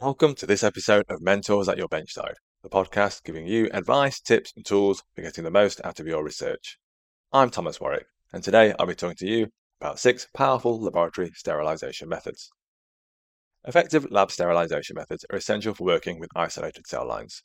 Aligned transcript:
Welcome 0.00 0.36
to 0.36 0.46
this 0.46 0.62
episode 0.62 1.06
of 1.08 1.20
Mentors 1.20 1.68
at 1.68 1.76
Your 1.76 1.88
Benchside, 1.88 2.34
the 2.62 2.68
podcast 2.68 3.24
giving 3.24 3.48
you 3.48 3.68
advice, 3.72 4.20
tips, 4.20 4.52
and 4.54 4.64
tools 4.64 5.02
for 5.16 5.22
getting 5.22 5.42
the 5.42 5.50
most 5.50 5.80
out 5.82 5.98
of 5.98 6.06
your 6.06 6.22
research. 6.22 6.78
I'm 7.32 7.50
Thomas 7.50 7.80
Warwick, 7.80 8.06
and 8.32 8.40
today 8.40 8.72
I'll 8.78 8.86
be 8.86 8.94
talking 8.94 9.16
to 9.16 9.26
you 9.26 9.48
about 9.80 9.98
six 9.98 10.28
powerful 10.32 10.80
laboratory 10.80 11.32
sterilization 11.34 12.08
methods. 12.08 12.48
Effective 13.64 14.08
lab 14.12 14.30
sterilization 14.30 14.94
methods 14.94 15.26
are 15.32 15.36
essential 15.36 15.74
for 15.74 15.82
working 15.82 16.20
with 16.20 16.30
isolated 16.36 16.86
cell 16.86 17.04
lines. 17.04 17.42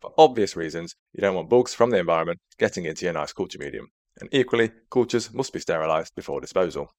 For 0.00 0.14
obvious 0.16 0.54
reasons, 0.54 0.94
you 1.12 1.20
don't 1.20 1.34
want 1.34 1.50
bugs 1.50 1.74
from 1.74 1.90
the 1.90 1.98
environment 1.98 2.38
getting 2.60 2.84
into 2.84 3.06
your 3.06 3.14
nice 3.14 3.32
culture 3.32 3.58
medium, 3.58 3.88
and 4.20 4.28
equally, 4.30 4.70
cultures 4.88 5.34
must 5.34 5.52
be 5.52 5.58
sterilized 5.58 6.14
before 6.14 6.40
disposal. 6.40 6.92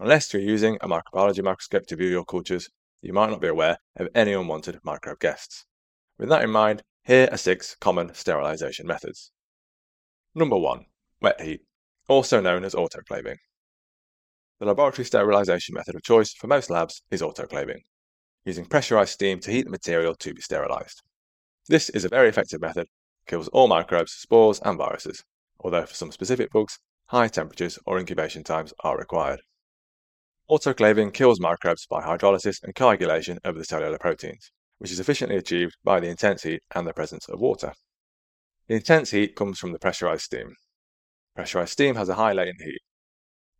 Unless 0.00 0.32
you're 0.32 0.40
using 0.40 0.78
a 0.80 0.88
microbiology 0.88 1.44
microscope 1.44 1.84
to 1.88 1.96
view 1.96 2.08
your 2.08 2.24
cultures, 2.24 2.70
you 3.00 3.12
might 3.12 3.30
not 3.30 3.40
be 3.40 3.48
aware 3.48 3.78
of 3.96 4.08
any 4.14 4.32
unwanted 4.32 4.78
microbe 4.82 5.20
guests. 5.20 5.64
With 6.18 6.28
that 6.28 6.42
in 6.42 6.50
mind, 6.50 6.82
here 7.04 7.28
are 7.30 7.38
six 7.38 7.76
common 7.76 8.12
sterilization 8.14 8.86
methods. 8.86 9.30
Number 10.34 10.56
one, 10.56 10.86
wet 11.20 11.40
heat, 11.40 11.60
also 12.08 12.40
known 12.40 12.64
as 12.64 12.74
autoclaving. 12.74 13.36
The 14.58 14.66
laboratory 14.66 15.04
sterilization 15.04 15.74
method 15.74 15.94
of 15.94 16.02
choice 16.02 16.32
for 16.32 16.48
most 16.48 16.70
labs 16.70 17.02
is 17.10 17.22
autoclaving, 17.22 17.82
using 18.44 18.66
pressurized 18.66 19.12
steam 19.12 19.40
to 19.40 19.50
heat 19.50 19.64
the 19.64 19.70
material 19.70 20.14
to 20.16 20.34
be 20.34 20.40
sterilized. 20.40 21.02
This 21.68 21.90
is 21.90 22.04
a 22.04 22.08
very 22.08 22.28
effective 22.28 22.60
method, 22.60 22.88
kills 23.26 23.48
all 23.48 23.68
microbes, 23.68 24.12
spores, 24.12 24.58
and 24.64 24.76
viruses, 24.76 25.22
although 25.60 25.86
for 25.86 25.94
some 25.94 26.10
specific 26.10 26.50
bugs, 26.50 26.78
high 27.06 27.28
temperatures 27.28 27.78
or 27.86 27.98
incubation 27.98 28.42
times 28.42 28.72
are 28.80 28.98
required. 28.98 29.40
Autoclaving 30.50 31.12
kills 31.12 31.38
microbes 31.38 31.84
by 31.84 32.00
hydrolysis 32.00 32.62
and 32.62 32.74
coagulation 32.74 33.38
of 33.44 33.56
the 33.56 33.66
cellular 33.66 33.98
proteins, 33.98 34.50
which 34.78 34.90
is 34.90 34.98
efficiently 34.98 35.36
achieved 35.36 35.76
by 35.84 36.00
the 36.00 36.08
intense 36.08 36.42
heat 36.42 36.62
and 36.74 36.86
the 36.86 36.94
presence 36.94 37.28
of 37.28 37.38
water. 37.38 37.74
The 38.66 38.76
intense 38.76 39.10
heat 39.10 39.36
comes 39.36 39.58
from 39.58 39.72
the 39.72 39.78
pressurized 39.78 40.22
steam. 40.22 40.54
Pressurized 41.36 41.72
steam 41.72 41.96
has 41.96 42.08
a 42.08 42.14
high 42.14 42.32
latent 42.32 42.62
heat. 42.62 42.80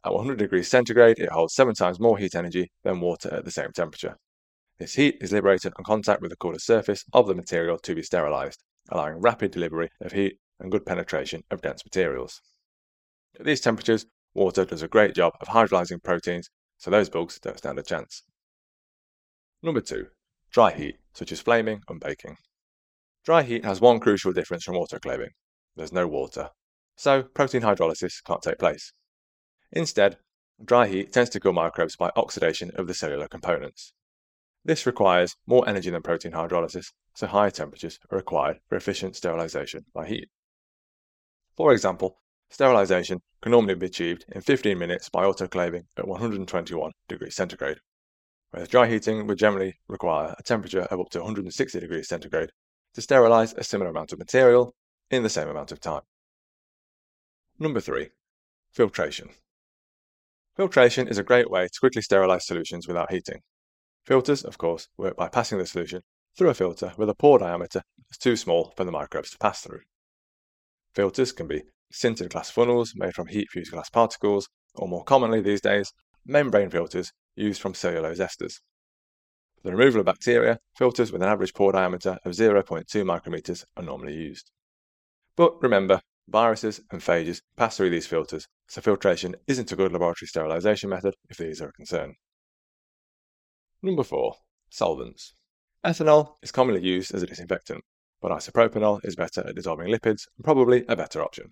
At 0.03 0.15
100 0.15 0.39
degrees 0.39 0.69
centigrade, 0.69 1.19
it 1.19 1.31
holds 1.31 1.55
seven 1.55 1.75
times 1.75 2.01
more 2.01 2.17
heat 2.17 2.35
energy 2.35 2.73
than 2.85 3.01
water 3.01 3.35
at 3.35 3.45
the 3.45 3.51
same 3.51 3.73
temperature. 3.73 4.17
This 4.79 4.95
heat 4.95 5.19
is 5.21 5.31
liberated 5.31 5.75
on 5.77 5.85
contact 5.85 6.23
with 6.23 6.31
the 6.31 6.39
cooler 6.39 6.59
surface 6.59 7.05
of 7.13 7.27
the 7.27 7.35
material 7.35 7.79
to 7.81 7.95
be 7.95 8.03
sterilized, 8.03 8.63
allowing 8.89 9.21
rapid 9.21 9.51
delivery 9.51 9.91
of 10.01 10.13
heat 10.13 10.39
and 10.59 10.73
good 10.73 10.87
penetration 10.87 11.43
of 11.51 11.61
dense 11.61 11.85
materials. 11.85 12.41
At 13.39 13.45
these 13.45 13.61
temperatures, 13.61 14.07
water 14.33 14.65
does 14.65 14.81
a 14.81 14.89
great 14.89 15.15
job 15.15 15.35
of 15.43 15.49
hydrolyzing 15.49 16.03
proteins 16.03 16.49
so 16.79 16.91
those 16.91 17.11
bugs 17.11 17.39
don't 17.39 17.59
stand 17.59 17.79
a 17.79 17.83
chance. 17.83 18.23
Number 19.63 19.81
two, 19.81 20.07
dry 20.51 20.73
heat, 20.73 20.97
such 21.13 21.33
as 21.33 21.41
flaming 21.41 21.83
and 21.89 22.01
baking. 22.01 22.37
Dry 23.25 23.43
heat 23.43 23.65
has 23.65 23.81
one 23.81 24.01
crucial 24.01 24.33
difference 24.33 24.65
from 24.65 24.77
autoclaving 24.77 25.31
there's 25.79 25.93
no 25.93 26.07
water, 26.07 26.51
so 26.97 27.23
protein 27.23 27.63
hydrolysis 27.63 28.23
can't 28.25 28.43
take 28.43 28.59
place. 28.59 28.93
Instead, 29.71 30.19
dry 30.63 30.89
heat 30.89 31.13
tends 31.13 31.31
to 31.31 31.41
kill 31.41 31.53
microbes 31.53 31.95
by 31.95 32.11
oxidation 32.17 32.73
of 32.75 32.89
the 32.89 32.95
cellular 32.95 33.29
components. 33.29 33.95
This 34.65 34.87
requires 34.87 35.37
more 35.47 35.69
energy 35.69 35.89
than 35.89 36.03
protein 36.03 36.33
hydrolysis, 36.33 36.93
so 37.15 37.29
higher 37.29 37.51
temperatures 37.51 38.01
are 38.11 38.19
required 38.19 38.59
for 38.69 38.75
efficient 38.75 39.15
sterilization 39.15 39.85
by 39.95 40.07
heat. 40.07 40.29
For 41.57 41.73
example, 41.73 42.19
Sterilization 42.51 43.21
can 43.43 43.53
normally 43.53 43.75
be 43.75 43.87
achieved 43.87 44.25
in 44.33 44.41
15 44.41 44.79
minutes 44.79 45.09
by 45.09 45.25
autoclaving 45.25 45.85
at 45.97 46.09
121 46.09 46.93
degrees 47.09 47.35
centigrade, 47.37 47.79
whereas 48.51 48.69
dry 48.69 48.89
heating 48.89 49.27
would 49.27 49.39
generally 49.39 49.79
require 49.89 50.35
a 50.39 50.43
temperature 50.43 50.83
of 50.83 50.99
up 50.99 51.11
to 51.11 51.19
160 51.19 51.81
degrees 51.81 52.09
centigrade 52.09 52.51
to 52.95 53.03
sterilize 53.03 53.53
a 53.55 53.63
similar 53.63 53.91
amount 53.91 54.13
of 54.13 54.19
material 54.19 54.75
in 55.11 55.23
the 55.23 55.29
same 55.29 55.49
amount 55.49 55.73
of 55.73 55.81
time. 55.81 56.03
Number 57.59 57.81
3. 57.81 58.09
Filtration. 58.71 59.31
Filtration 60.57 61.07
is 61.07 61.19
a 61.19 61.23
great 61.23 61.51
way 61.51 61.67
to 61.67 61.81
quickly 61.81 62.03
sterilize 62.03 62.47
solutions 62.47 62.89
without 62.89 63.13
heating. 63.13 63.43
Filters, 64.05 64.43
of 64.43 64.59
course, 64.59 64.89
work 64.97 65.17
by 65.17 65.29
passing 65.29 65.59
the 65.59 65.67
solution 65.67 66.03
through 66.37 66.49
a 66.49 66.55
filter 66.55 66.93
with 66.97 67.11
a 67.11 67.15
pore 67.15 67.39
diameter 67.39 67.83
that's 68.09 68.19
too 68.19 68.37
small 68.37 68.73
for 68.77 68.85
the 68.85 68.93
microbes 68.93 69.31
to 69.31 69.39
pass 69.39 69.61
through. 69.61 69.83
Filters 70.95 71.33
can 71.33 71.47
be 71.47 71.63
sintered 71.93 72.31
glass 72.31 72.51
funnels 72.51 72.95
made 72.95 73.15
from 73.15 73.29
heat 73.29 73.49
fused 73.51 73.73
glass 73.73 73.89
particles, 73.91 74.49
or 74.75 74.89
more 74.89 75.05
commonly 75.05 75.41
these 75.41 75.61
days, 75.61 75.93
membrane 76.25 76.71
filters 76.71 77.13
used 77.35 77.61
from 77.61 77.75
cellulose 77.75 78.19
esters. 78.19 78.61
For 79.57 79.71
the 79.71 79.77
removal 79.77 80.01
of 80.01 80.07
bacteria, 80.07 80.61
filters 80.77 81.11
with 81.11 81.23
an 81.23 81.29
average 81.29 81.55
pore 81.55 81.73
diameter 81.73 82.19
of 82.25 82.33
0.2 82.33 82.85
micrometers 83.03 83.65
are 83.77 83.83
normally 83.83 84.15
used. 84.15 84.51
But 85.37 85.61
remember, 85.63 86.01
viruses 86.29 86.81
and 86.91 87.01
phages 87.01 87.41
pass 87.57 87.77
through 87.77 87.91
these 87.91 88.07
filters, 88.07 88.47
so 88.69 88.81
filtration 88.81 89.35
isn't 89.47 89.73
a 89.73 89.77
good 89.77 89.93
laboratory 89.93 90.29
sterilization 90.29 90.91
method 90.91 91.15
if 91.29 91.39
these 91.39 91.61
are 91.61 91.69
a 91.69 91.73
concern. 91.73 92.15
Number 93.83 94.03
4. 94.03 94.35
Solvents. 94.71 95.35
Ethanol 95.85 96.35
is 96.43 96.53
commonly 96.53 96.83
used 96.83 97.15
as 97.15 97.23
a 97.23 97.27
disinfectant, 97.27 97.83
but 98.21 98.33
isopropanol 98.33 99.01
is 99.05 99.17
better 99.17 99.47
at 99.47 99.55
dissolving 99.55 99.89
lipids 99.89 100.27
and 100.37 100.45
probably 100.45 100.85
a 100.89 100.97
better 100.97 101.23
option. 101.23 101.51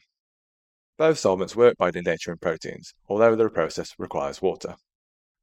Both 0.98 1.18
solvents 1.18 1.54
work 1.54 1.76
by 1.76 1.90
denaturing 1.90 2.40
proteins, 2.40 2.94
although 3.08 3.36
the 3.36 3.50
process 3.50 3.94
requires 3.98 4.40
water. 4.40 4.76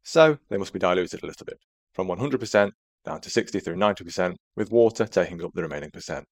So 0.02 0.40
they 0.50 0.58
must 0.58 0.74
be 0.74 0.80
diluted 0.80 1.24
a 1.24 1.28
little 1.28 1.46
bit, 1.46 1.60
from 1.94 2.08
100% 2.08 2.72
down 3.06 3.22
to 3.22 3.30
60 3.30 3.60
through 3.60 3.76
90%, 3.76 4.36
with 4.56 4.72
water 4.72 5.06
taking 5.06 5.44
up 5.44 5.52
the 5.54 5.62
remaining 5.62 5.92
percent. 5.92 6.26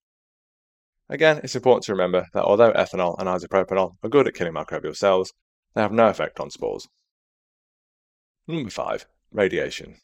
Again, 1.09 1.41
it's 1.43 1.55
important 1.55 1.83
to 1.83 1.91
remember 1.91 2.25
that 2.33 2.43
although 2.43 2.71
ethanol 2.73 3.15
and 3.19 3.27
isopropanol 3.27 3.95
are 4.01 4.09
good 4.09 4.27
at 4.27 4.33
killing 4.33 4.53
microbial 4.53 4.95
cells, 4.95 5.33
they 5.75 5.81
have 5.81 5.91
no 5.91 6.07
effect 6.07 6.39
on 6.39 6.49
spores. 6.49 6.87
Number 8.47 8.69
5. 8.69 9.05
Radiation. 9.31 9.97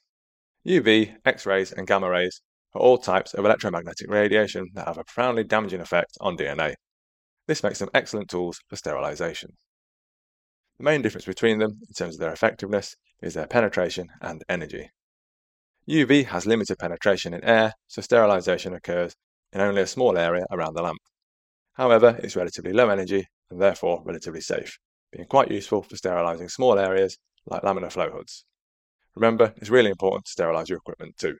UV, 0.65 1.15
X 1.25 1.45
rays, 1.45 1.71
and 1.71 1.87
gamma 1.87 2.09
rays 2.09 2.41
are 2.73 2.81
all 2.81 2.97
types 2.97 3.33
of 3.33 3.45
electromagnetic 3.45 4.09
radiation 4.09 4.67
that 4.73 4.87
have 4.87 4.97
a 4.97 5.03
profoundly 5.03 5.43
damaging 5.43 5.81
effect 5.81 6.11
on 6.19 6.37
DNA. 6.37 6.75
This 7.47 7.63
makes 7.63 7.79
them 7.79 7.89
excellent 7.93 8.29
tools 8.29 8.59
for 8.67 8.75
sterilization. 8.75 9.51
The 10.77 10.83
main 10.83 11.01
difference 11.01 11.25
between 11.25 11.59
them, 11.59 11.79
in 11.87 11.93
terms 11.93 12.15
of 12.15 12.19
their 12.19 12.33
effectiveness, 12.33 12.95
is 13.21 13.33
their 13.33 13.47
penetration 13.47 14.09
and 14.21 14.43
energy. 14.47 14.91
UV 15.89 16.25
has 16.25 16.45
limited 16.45 16.77
penetration 16.77 17.33
in 17.33 17.43
air, 17.43 17.73
so 17.87 18.01
sterilization 18.01 18.73
occurs 18.73 19.15
in 19.53 19.61
only 19.61 19.81
a 19.81 19.87
small 19.87 20.17
area 20.17 20.45
around 20.51 20.73
the 20.73 20.81
lamp. 20.81 20.99
However, 21.73 22.19
it's 22.21 22.35
relatively 22.35 22.73
low 22.73 22.89
energy 22.89 23.25
and 23.49 23.61
therefore 23.61 24.03
relatively 24.05 24.41
safe, 24.41 24.77
being 25.11 25.27
quite 25.27 25.49
useful 25.49 25.83
for 25.83 25.95
sterilizing 25.95 26.49
small 26.49 26.77
areas 26.77 27.17
like 27.45 27.61
laminar 27.61 27.91
flow 27.91 28.09
hoods. 28.11 28.43
Remember, 29.15 29.53
it's 29.57 29.69
really 29.69 29.89
important 29.89 30.25
to 30.25 30.31
sterilize 30.31 30.69
your 30.69 30.79
equipment 30.79 31.17
too. 31.17 31.37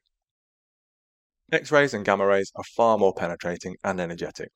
X 1.51 1.71
rays 1.71 1.93
and 1.93 2.05
gamma 2.05 2.25
rays 2.25 2.51
are 2.55 2.63
far 2.63 2.97
more 2.97 3.13
penetrating 3.13 3.75
and 3.83 3.99
energetic, 3.99 4.49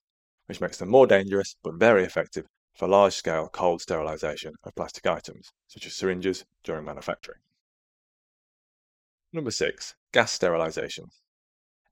which 0.47 0.61
makes 0.61 0.77
them 0.77 0.89
more 0.89 1.07
dangerous 1.07 1.55
but 1.63 1.75
very 1.75 2.03
effective 2.03 2.45
for 2.75 2.87
large 2.87 3.13
scale 3.13 3.49
cold 3.51 3.81
sterilisation 3.81 4.53
of 4.63 4.75
plastic 4.75 5.05
items, 5.05 5.51
such 5.67 5.85
as 5.85 5.93
syringes, 5.93 6.45
during 6.63 6.85
manufacturing. 6.85 7.39
Number 9.33 9.51
6. 9.51 9.95
Gas 10.11 10.31
sterilisation. 10.31 11.05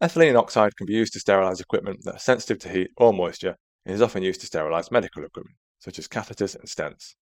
Ethylene 0.02 0.38
oxide 0.38 0.76
can 0.76 0.88
be 0.88 0.94
used 0.94 1.14
to 1.14 1.20
sterilise 1.20 1.60
equipment 1.60 2.04
that 2.04 2.16
are 2.16 2.20
sensitive 2.20 2.60
to 2.60 2.70
heat 2.70 2.92
or 2.98 3.14
moisture 3.14 3.58
and 3.86 3.94
is 3.94 4.02
often 4.02 4.24
used 4.24 4.42
to 4.42 4.48
sterilise 4.48 4.92
medical 4.92 5.24
equipment, 5.24 5.58
such 5.80 6.00
as 6.00 6.08
catheters 6.08 6.56
and 6.56 6.68
stents. 6.68 7.16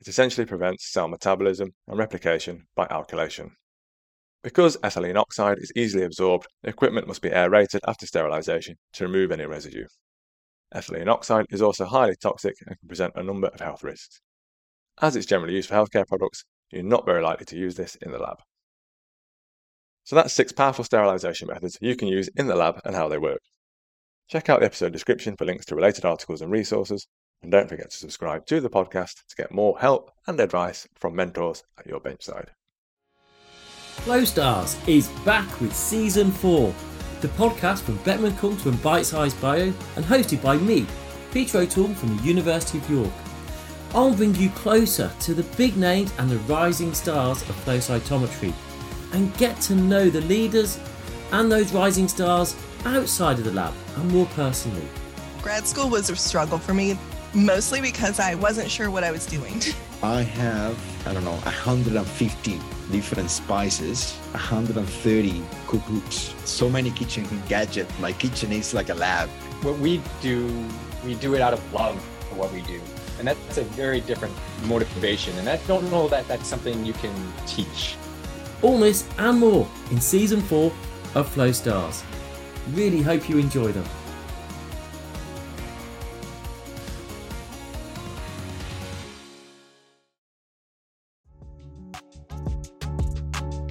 It 0.00 0.08
essentially 0.08 0.46
prevents 0.46 0.90
cell 0.90 1.08
metabolism 1.08 1.74
and 1.86 1.98
replication 1.98 2.66
by 2.74 2.86
alkylation. 2.86 3.50
Because 4.42 4.76
ethylene 4.78 5.16
oxide 5.16 5.58
is 5.58 5.72
easily 5.74 6.04
absorbed, 6.04 6.46
the 6.62 6.68
equipment 6.68 7.06
must 7.06 7.22
be 7.22 7.32
aerated 7.32 7.80
after 7.88 8.06
sterilisation 8.06 8.76
to 8.92 9.06
remove 9.06 9.32
any 9.32 9.46
residue. 9.46 9.86
Ethylene 10.74 11.08
oxide 11.08 11.46
is 11.50 11.62
also 11.62 11.84
highly 11.84 12.16
toxic 12.16 12.56
and 12.66 12.78
can 12.78 12.88
present 12.88 13.12
a 13.16 13.22
number 13.22 13.48
of 13.48 13.60
health 13.60 13.84
risks. 13.84 14.20
As 15.00 15.16
it's 15.16 15.26
generally 15.26 15.54
used 15.54 15.68
for 15.68 15.74
healthcare 15.74 16.06
products, 16.06 16.44
you're 16.70 16.82
not 16.82 17.06
very 17.06 17.22
likely 17.22 17.46
to 17.46 17.56
use 17.56 17.76
this 17.76 17.96
in 17.96 18.10
the 18.10 18.18
lab. 18.18 18.38
So 20.04 20.16
that's 20.16 20.34
six 20.34 20.52
powerful 20.52 20.84
sterilisation 20.84 21.48
methods 21.48 21.78
you 21.80 21.96
can 21.96 22.08
use 22.08 22.28
in 22.36 22.46
the 22.46 22.56
lab 22.56 22.80
and 22.84 22.94
how 22.94 23.08
they 23.08 23.18
work. 23.18 23.40
Check 24.28 24.48
out 24.48 24.60
the 24.60 24.66
episode 24.66 24.92
description 24.92 25.36
for 25.36 25.44
links 25.44 25.66
to 25.66 25.74
related 25.74 26.04
articles 26.04 26.40
and 26.40 26.50
resources, 26.50 27.06
and 27.42 27.52
don't 27.52 27.68
forget 27.68 27.90
to 27.90 27.96
subscribe 27.96 28.46
to 28.46 28.60
the 28.60 28.70
podcast 28.70 29.26
to 29.28 29.36
get 29.36 29.52
more 29.52 29.78
help 29.78 30.10
and 30.26 30.40
advice 30.40 30.88
from 30.94 31.14
mentors 31.14 31.62
at 31.78 31.86
your 31.86 32.00
benchside. 32.00 32.48
Flow 33.46 34.24
Stars 34.24 34.76
is 34.86 35.08
back 35.24 35.60
with 35.60 35.74
season 35.74 36.30
4 36.30 36.74
the 37.24 37.28
podcast 37.38 37.80
from 37.80 37.96
Beckman 38.04 38.36
Coulter 38.36 38.68
and 38.68 38.82
Bite 38.82 39.06
Size 39.06 39.32
Bio, 39.32 39.72
and 39.96 40.04
hosted 40.04 40.42
by 40.42 40.58
me, 40.58 40.86
Peter 41.32 41.56
O'Toole 41.56 41.94
from 41.94 42.14
the 42.14 42.22
University 42.22 42.76
of 42.76 42.90
York. 42.90 43.12
I'll 43.94 44.14
bring 44.14 44.34
you 44.34 44.50
closer 44.50 45.10
to 45.20 45.32
the 45.32 45.42
big 45.56 45.78
names 45.78 46.12
and 46.18 46.28
the 46.28 46.36
rising 46.40 46.92
stars 46.92 47.40
of 47.48 47.56
flow 47.56 47.78
cytometry 47.78 48.52
and 49.14 49.34
get 49.38 49.58
to 49.62 49.74
know 49.74 50.10
the 50.10 50.20
leaders 50.20 50.78
and 51.32 51.50
those 51.50 51.72
rising 51.72 52.08
stars 52.08 52.54
outside 52.84 53.38
of 53.38 53.44
the 53.44 53.52
lab 53.52 53.72
and 53.96 54.12
more 54.12 54.26
personally. 54.34 54.86
Grad 55.40 55.66
school 55.66 55.88
was 55.88 56.10
a 56.10 56.16
struggle 56.16 56.58
for 56.58 56.74
me, 56.74 56.98
mostly 57.34 57.80
because 57.80 58.20
I 58.20 58.34
wasn't 58.34 58.70
sure 58.70 58.90
what 58.90 59.04
I 59.04 59.10
was 59.10 59.26
doing. 59.26 59.60
I 60.02 60.22
have, 60.22 61.06
I 61.06 61.14
don't 61.14 61.24
know, 61.24 61.32
150 61.32 62.60
different 62.90 63.30
spices, 63.30 64.12
130 64.32 65.30
cookbooks, 65.66 66.46
so 66.46 66.68
many 66.68 66.90
kitchen 66.90 67.26
gadgets. 67.48 67.98
My 67.98 68.12
kitchen 68.12 68.52
is 68.52 68.74
like 68.74 68.90
a 68.90 68.94
lab. 68.94 69.28
What 69.62 69.78
we 69.78 70.00
do, 70.20 70.46
we 71.04 71.14
do 71.14 71.34
it 71.34 71.40
out 71.40 71.52
of 71.52 71.72
love 71.72 72.00
for 72.28 72.34
what 72.36 72.52
we 72.52 72.60
do. 72.62 72.80
And 73.18 73.28
that's 73.28 73.58
a 73.58 73.64
very 73.64 74.00
different 74.00 74.34
motivation. 74.64 75.36
And 75.38 75.48
I 75.48 75.56
don't 75.68 75.90
know 75.90 76.08
that 76.08 76.28
that's 76.28 76.46
something 76.46 76.84
you 76.84 76.92
can 76.94 77.14
teach. 77.46 77.96
All 78.62 78.78
this 78.78 79.08
and 79.18 79.38
more 79.38 79.68
in 79.90 80.00
season 80.00 80.40
four 80.42 80.72
of 81.14 81.28
Flow 81.28 81.52
Stars. 81.52 82.02
Really 82.72 83.02
hope 83.02 83.28
you 83.28 83.38
enjoy 83.38 83.72
them. 83.72 83.84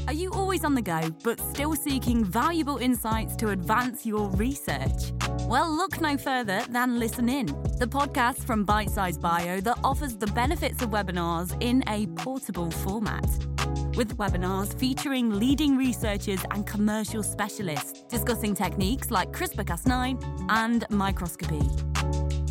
Are 0.06 0.14
you 0.14 0.32
always 0.34 0.66
on 0.66 0.76
the 0.76 0.82
go, 0.82 1.00
but 1.24 1.40
still 1.40 1.76
seeking 1.76 2.26
valuable 2.26 2.78
insights 2.78 3.38
to 3.38 3.50
advance 3.50 4.06
your 4.06 4.30
research? 4.32 5.14
Well, 5.48 5.72
look 5.72 6.02
no 6.02 6.18
further 6.18 6.62
than 6.70 7.00
Listen 7.00 7.30
In, 7.30 7.46
the 7.80 7.88
podcast 7.88 8.44
from 8.44 8.66
Bite 8.66 8.90
Size 8.90 9.18
Bio 9.18 9.62
that 9.62 9.80
offers 9.82 10.18
the 10.18 10.28
benefits 10.28 10.82
of 10.82 10.90
webinars 10.90 11.56
in 11.62 11.86
a 11.88 12.08
portable 12.22 12.70
format. 12.70 13.26
With 13.96 14.18
webinars 14.18 14.78
featuring 14.78 15.40
leading 15.40 15.78
researchers 15.78 16.42
and 16.52 16.68
commercial 16.68 17.24
specialists 17.24 18.04
discussing 18.10 18.56
techniques 18.56 19.10
like 19.10 19.32
CRISPR 19.32 19.64
Cas9 19.64 20.48
and 20.50 20.86
microscopy. 20.90 21.93